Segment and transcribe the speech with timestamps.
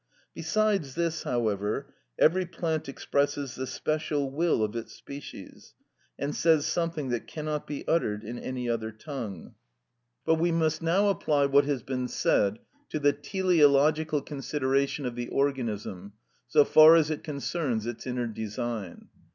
[0.33, 5.75] Besides this, however, every plant expresses the special will of its species,
[6.17, 9.53] and says something that cannot be uttered in any other tongue.
[10.25, 12.57] But we must now apply what has been said
[12.89, 16.13] to the teleological consideration of the organism,
[16.47, 19.09] so far as it concerns its inner design.